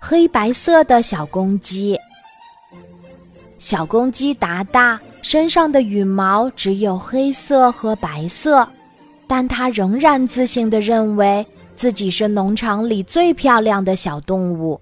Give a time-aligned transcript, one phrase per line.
[0.00, 1.98] 黑白色的小公鸡。
[3.58, 8.66] 小公鸡达达身上的羽毛只有黑色和白色，
[9.26, 14.80] 但它仍然自信地认为自己是农场里最漂亮的小动物。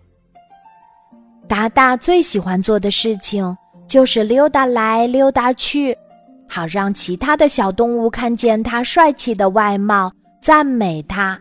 [1.48, 3.56] 达达最喜欢做的事情
[3.88, 5.96] 就是溜达来溜达去，
[6.46, 11.40] 好让其他的小动物看见它帅气的外貌，赞美它。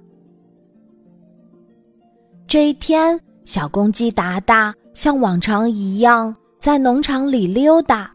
[2.48, 8.11] 这一天，小公鸡达达像往常一样在农场里溜达。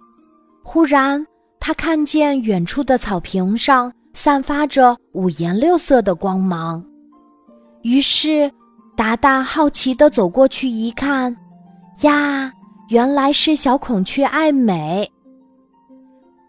[0.63, 1.27] 忽然，
[1.59, 6.85] 他看见远处的草坪上散发着五颜六色的光芒。
[7.81, 8.53] 于是，
[8.95, 11.35] 达达好奇地走过去一看，
[12.03, 12.53] 呀，
[12.91, 15.11] 原来是小孔雀爱美。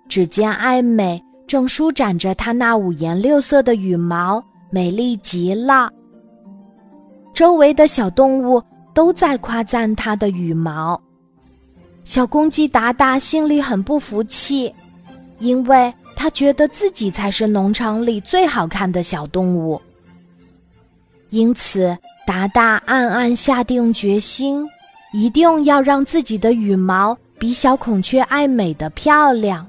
[0.10, 5.90] 只见爱美正舒展着它那五颜六色的羽毛，美丽极了。
[7.34, 8.62] 周围的小动物
[8.94, 11.00] 都在夸赞它的羽毛。
[12.04, 14.74] 小公鸡达达心里很不服气，
[15.40, 19.82] 因为他觉得自己才是农场里最好看的小动物。
[21.30, 24.68] 因此，达达暗暗下定决心，
[25.14, 29.66] 一定要让自己的羽毛比小孔雀爱美的漂亮。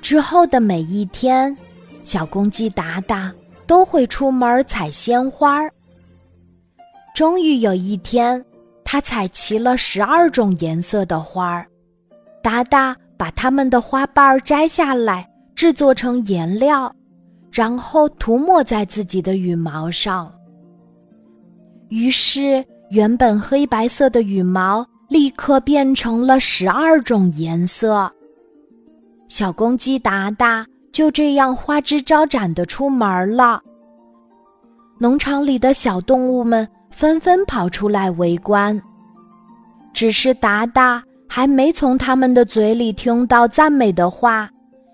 [0.00, 1.54] 之后的每一天，
[2.02, 3.32] 小公鸡达达
[3.66, 5.72] 都会出门采鲜花儿。
[7.14, 8.44] 终于有一天，
[8.82, 11.64] 他采齐了十二种颜色的花儿。
[12.42, 16.92] 达达把它们的花瓣摘下来，制作成颜料，
[17.52, 20.30] 然后涂抹在自己的羽毛上。
[21.88, 28.12] 于是，原本黑白色的羽毛立刻变成了十二种颜色。
[29.28, 33.62] 小公鸡达达就这样花枝招展的出门了。
[34.98, 36.68] 农场里的小动物们。
[36.94, 38.80] 纷纷跑出来围观。
[39.92, 44.48] 只是达达还没从他们的嘴里听到赞美的话，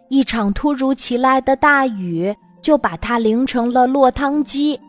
[0.08, 4.80] 一场突如其来的大雨就把他淋成了落汤鸡。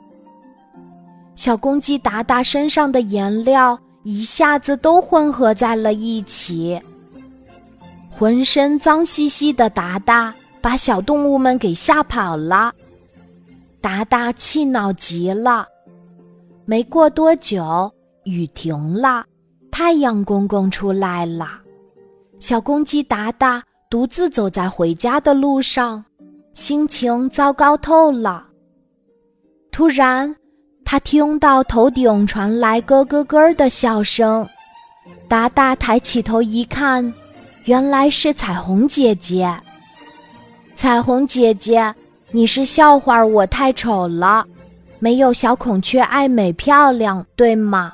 [1.36, 6.82] 小公鸡达达身上的颜料一下子都混合在了一起，
[8.10, 12.72] 浑身脏兮兮的达达把小动物们给吓跑了。
[13.82, 15.66] 达达气恼极了。
[16.72, 17.92] 没过多久，
[18.24, 19.26] 雨停了，
[19.70, 21.60] 太阳公公出来了。
[22.40, 26.02] 小公鸡达达独自走在回家的路上，
[26.54, 28.46] 心情糟糕透了。
[29.70, 30.34] 突然，
[30.86, 34.48] 他听到头顶传来咯咯咯的笑声。
[35.28, 37.14] 达达抬起头一看，
[37.66, 39.54] 原来是彩虹姐姐。
[40.74, 41.94] 彩虹姐姐，
[42.32, 44.48] 你是笑话我太丑了。
[45.04, 47.92] 没有小孔雀爱美漂亮，对吗？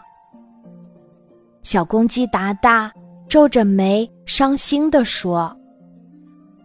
[1.63, 2.91] 小公鸡达达
[3.29, 5.57] 皱着眉，伤心地说：“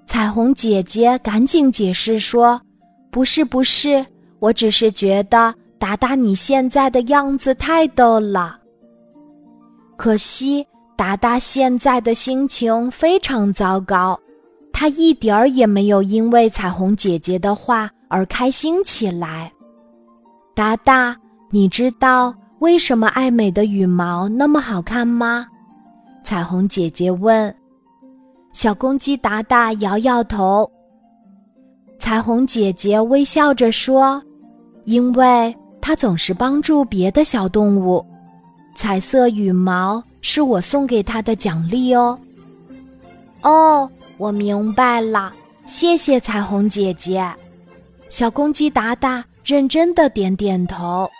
[0.05, 2.61] 彩虹姐姐，赶紧解释说，
[3.09, 4.05] 不是，不是，
[4.41, 8.59] 我只是觉得达达你现在的样子太逗了。
[9.97, 10.67] 可惜
[10.97, 14.19] 达达现在的心情非常糟糕，
[14.73, 19.53] 他一点儿也没有因为彩虹姐姐的话而开心起来。”
[20.55, 21.17] 达达，
[21.51, 25.47] 你知道为什么爱美的羽毛那么好看吗？
[26.23, 27.55] 彩虹姐姐问。
[28.53, 30.71] 小公鸡达达摇摇头。
[31.99, 34.23] 彩虹姐姐微笑着说
[34.85, 38.05] ：“因为它总是帮助别的小动物，
[38.75, 42.19] 彩色羽毛是我送给它的奖励哦。”
[43.43, 45.33] 哦，我明白了，
[45.65, 47.27] 谢谢彩虹姐姐。
[48.11, 49.25] 小公鸡达达。
[49.45, 51.11] 认真的点点头。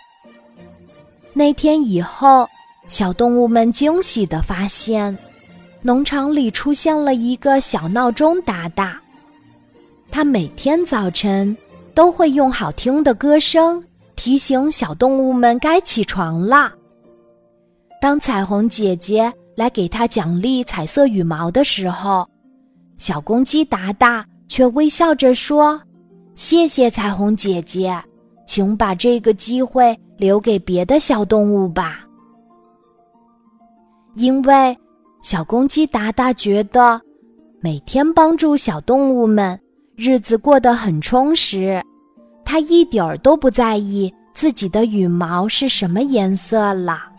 [1.33, 2.47] 那天以后，
[2.87, 5.17] 小动物们惊喜的发现，
[5.81, 8.99] 农场里出现了一个小闹钟达达。
[10.11, 11.57] 它每天早晨
[11.95, 13.83] 都会用好听的歌声
[14.15, 16.71] 提醒小动物们该起床啦。
[17.99, 22.29] 当彩虹姐姐来给它奖励彩色羽毛的时候，
[22.97, 25.81] 小公鸡达达却微笑着说
[26.35, 27.99] ：“谢谢彩虹姐姐。”
[28.53, 32.01] 请把这个机会留给别的小动物吧，
[34.13, 34.77] 因为
[35.23, 37.01] 小公鸡达达觉得
[37.61, 39.59] 每天帮助小动物们，
[39.95, 41.81] 日子过得很充实。
[42.45, 47.12] 他一点儿都不在意自己的羽毛是什么颜色了。